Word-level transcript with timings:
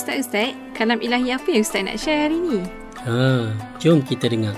Ustaz-Ustaz, 0.00 0.56
kalam 0.72 0.96
ilahi 1.04 1.28
apa 1.28 1.44
yang 1.52 1.60
Ustaz 1.60 1.84
nak 1.84 2.00
share 2.00 2.24
hari 2.24 2.40
ni? 2.40 2.64
Ha, 3.04 3.52
jom 3.84 4.00
kita 4.00 4.32
dengar. 4.32 4.56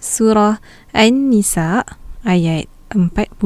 Surah 0.00 0.64
An-Nisa 0.96 1.84
ayat 2.24 2.72
40. 2.96 3.36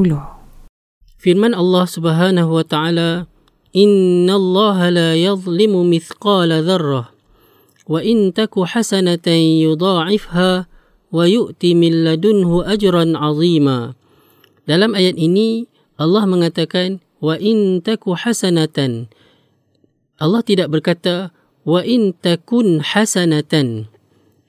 Firman 1.19 1.51
Allah 1.51 1.83
Subhanahu 1.83 2.47
wa 2.47 2.63
taala, 2.63 3.27
"Inna 3.75 4.39
Allah 4.39 4.77
la 4.87 5.09
yadhlimu 5.19 5.83
mithqala 5.83 6.63
dzarrah 6.63 7.11
wa 7.91 7.99
in 7.99 8.31
taku 8.31 8.63
hasanatan 8.63 9.35
yudha'ifha 9.67 10.76
wa 11.13 11.25
yu'ti 11.25 11.73
min 11.77 12.03
ladunhu 12.07 12.63
ajran 12.63 13.15
'azima." 13.15 13.97
Dalam 14.67 14.93
ayat 14.93 15.15
ini 15.15 15.71
Allah 15.95 16.27
mengatakan 16.27 16.99
wa 17.23 17.39
in 17.39 17.81
taku 17.81 18.13
hasanatan. 18.13 19.09
Allah 20.17 20.41
tidak 20.45 20.69
berkata 20.69 21.31
wa 21.65 21.81
in 21.81 22.13
takun 22.13 22.83
hasanatan. 22.83 23.89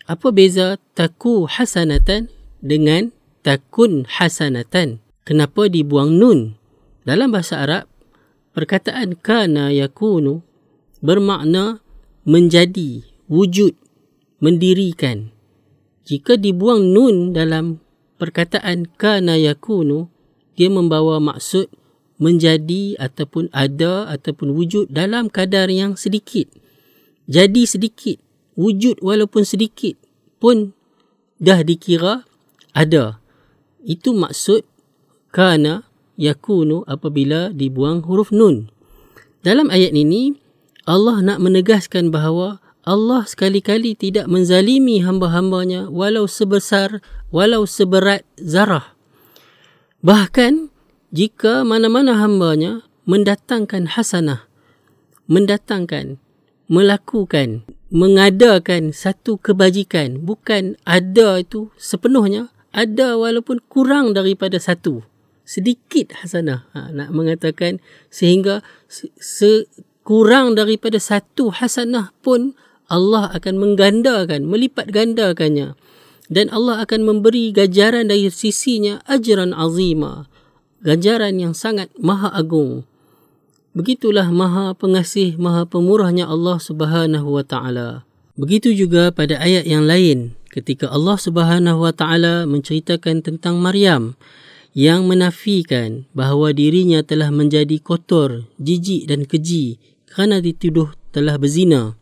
Apa 0.08 0.32
beza 0.32 0.80
taku 0.96 1.44
hasanatan 1.44 2.32
dengan 2.64 3.12
takun 3.44 4.08
hasanatan? 4.08 5.04
Kenapa 5.28 5.68
dibuang 5.68 6.16
nun? 6.16 6.56
Dalam 7.04 7.32
bahasa 7.32 7.60
Arab, 7.60 7.84
perkataan 8.56 9.16
kana 9.20 9.68
yakunu 9.72 10.40
bermakna 11.04 11.84
menjadi, 12.24 13.04
wujud, 13.28 13.76
mendirikan. 14.40 15.32
Jika 16.08 16.40
dibuang 16.40 16.88
nun 16.88 17.36
dalam 17.36 17.84
perkataan 18.16 18.88
kana 18.96 19.36
yakunu, 19.36 20.08
dia 20.56 20.72
membawa 20.72 21.20
maksud 21.20 21.68
menjadi 22.16 22.96
ataupun 22.96 23.52
ada 23.52 24.08
ataupun 24.08 24.56
wujud 24.56 24.88
dalam 24.88 25.28
kadar 25.28 25.68
yang 25.68 26.00
sedikit. 26.00 26.48
Jadi 27.28 27.68
sedikit 27.68 28.16
wujud 28.56 29.04
walaupun 29.04 29.44
sedikit 29.44 30.00
pun 30.40 30.72
dah 31.36 31.60
dikira 31.60 32.24
ada. 32.72 33.20
Itu 33.84 34.16
maksud 34.16 34.64
kana 35.28 35.84
yakunu 36.16 36.88
apabila 36.88 37.52
dibuang 37.52 38.00
huruf 38.08 38.32
nun. 38.32 38.72
Dalam 39.44 39.68
ayat 39.68 39.92
ini, 39.92 40.34
Allah 40.88 41.20
nak 41.20 41.38
menegaskan 41.44 42.08
bahawa 42.08 42.64
Allah 42.88 43.28
sekali-kali 43.28 43.92
tidak 43.92 44.32
menzalimi 44.32 45.04
hamba-hambanya 45.04 45.92
walau 45.92 46.24
sebesar, 46.24 47.04
walau 47.28 47.68
seberat 47.68 48.24
zarah. 48.40 48.96
Bahkan, 50.00 50.72
jika 51.12 51.68
mana-mana 51.68 52.16
hambanya 52.16 52.88
mendatangkan 53.04 53.92
hasanah, 53.92 54.48
mendatangkan 55.28 56.16
melakukan, 56.68 57.64
mengadakan 57.88 58.92
satu 58.92 59.40
kebajikan. 59.40 60.22
Bukan 60.22 60.76
ada 60.84 61.40
itu 61.40 61.72
sepenuhnya. 61.80 62.52
Ada 62.70 63.16
walaupun 63.16 63.64
kurang 63.66 64.12
daripada 64.12 64.60
satu. 64.60 65.02
Sedikit 65.48 66.12
hasanah. 66.20 66.68
Ha, 66.76 66.92
nak 66.92 67.08
mengatakan 67.16 67.80
sehingga 68.12 68.60
sekurang 69.16 70.52
daripada 70.52 71.00
satu 71.00 71.48
hasanah 71.48 72.12
pun 72.20 72.52
Allah 72.88 73.28
akan 73.36 73.54
menggandakan, 73.60 74.48
melipat 74.48 74.88
gandakannya. 74.88 75.76
Dan 76.28 76.52
Allah 76.52 76.84
akan 76.84 77.04
memberi 77.04 77.52
gajaran 77.52 78.08
dari 78.08 78.28
sisinya 78.28 79.00
ajran 79.08 79.56
azima. 79.56 80.28
Gajaran 80.84 81.40
yang 81.40 81.52
sangat 81.56 81.88
maha 81.96 82.28
agung. 82.32 82.84
Begitulah 83.76 84.28
maha 84.32 84.72
pengasih, 84.76 85.36
maha 85.36 85.68
pemurahnya 85.68 86.28
Allah 86.28 86.56
subhanahu 86.60 87.28
wa 87.36 87.44
ta'ala. 87.44 88.08
Begitu 88.36 88.72
juga 88.72 89.12
pada 89.12 89.36
ayat 89.40 89.68
yang 89.68 89.84
lain 89.84 90.38
ketika 90.48 90.88
Allah 90.88 91.20
subhanahu 91.20 91.84
wa 91.84 91.92
ta'ala 91.92 92.48
menceritakan 92.48 93.20
tentang 93.20 93.60
Maryam 93.60 94.16
yang 94.72 95.04
menafikan 95.10 96.06
bahawa 96.14 96.54
dirinya 96.54 97.02
telah 97.02 97.28
menjadi 97.34 97.78
kotor, 97.82 98.46
jijik 98.62 99.10
dan 99.10 99.26
keji 99.26 99.82
kerana 100.08 100.38
dituduh 100.38 100.94
telah 101.10 101.36
berzina. 101.36 101.98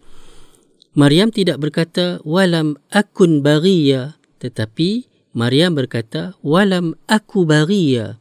Maryam 0.96 1.28
tidak 1.28 1.60
berkata 1.60 2.24
walam 2.24 2.80
akun 2.88 3.44
bariya 3.44 4.16
tetapi 4.40 5.08
Maryam 5.36 5.76
berkata 5.76 6.32
walam 6.40 6.96
aku 7.04 7.44
bariya. 7.44 8.16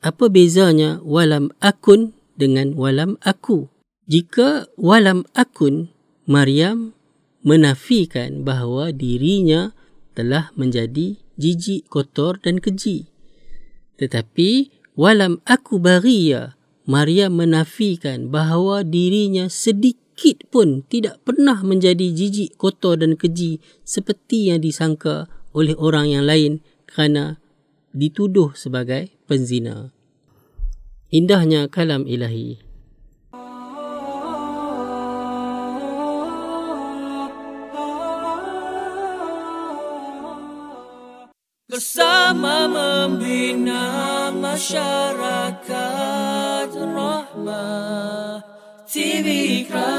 Apa 0.00 0.32
bezanya 0.32 1.00
walam 1.04 1.52
akun 1.60 2.16
dengan 2.36 2.72
walam 2.76 3.20
aku. 3.24 3.68
Jika 4.08 4.68
walam 4.76 5.24
akun, 5.32 5.92
Maryam 6.24 6.96
menafikan 7.44 8.44
bahawa 8.44 8.92
dirinya 8.92 9.76
telah 10.16 10.52
menjadi 10.56 11.20
jijik, 11.36 11.88
kotor 11.88 12.40
dan 12.40 12.60
keji. 12.60 13.08
Tetapi 14.00 14.72
walam 14.96 15.40
aku 15.44 15.80
baria, 15.80 16.56
Maryam 16.84 17.40
menafikan 17.40 18.28
bahawa 18.28 18.84
dirinya 18.84 19.48
sedikit 19.48 20.03
pun 20.48 20.86
tidak 20.86 21.20
pernah 21.26 21.58
menjadi 21.60 22.10
jijik, 22.14 22.54
kotor 22.54 23.02
dan 23.02 23.18
keji 23.18 23.58
seperti 23.82 24.54
yang 24.54 24.62
disangka 24.62 25.26
oleh 25.50 25.74
orang 25.74 26.10
yang 26.10 26.24
lain 26.24 26.62
kerana 26.86 27.42
dituduh 27.94 28.54
sebagai 28.54 29.10
penzina 29.26 29.94
indahnya 31.14 31.70
kalam 31.70 32.10
ilahi. 32.10 32.58
Bersama 41.70 42.70
membina 42.70 44.30
masyarakat 44.34 46.14
rahmah 48.94 49.18
Tibika 49.18 49.90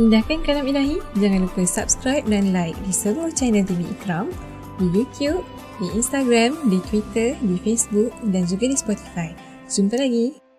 Indahkan 0.00 0.40
kalam 0.40 0.64
ilahi? 0.64 1.02
Jangan 1.20 1.44
lupa 1.44 1.62
subscribe 1.68 2.24
dan 2.24 2.54
like 2.54 2.78
di 2.86 2.92
seluruh 2.94 3.28
channel 3.36 3.60
TV 3.66 3.84
Ikram, 3.92 4.32
di 4.80 4.88
YouTube, 4.88 5.44
di 5.82 5.92
Instagram, 5.92 6.56
di 6.72 6.80
Twitter, 6.88 7.36
di 7.44 7.60
Facebook 7.60 8.14
dan 8.32 8.48
juga 8.48 8.72
di 8.72 8.76
Spotify. 8.78 9.30
Jumpa 9.68 10.00
lagi! 10.00 10.51